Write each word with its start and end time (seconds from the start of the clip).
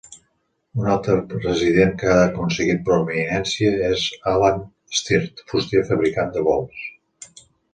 Un 0.83 0.85
altre 0.93 1.17
resident 1.33 1.91
que 2.03 2.09
ha 2.13 2.23
aconseguit 2.29 2.81
prominència 2.89 3.75
és 3.91 4.07
Alan 4.35 4.65
Stirt, 5.01 5.45
fuster 5.53 5.83
i 5.83 5.89
fabricant 5.91 6.35
de 6.41 6.49
bols. 6.49 7.41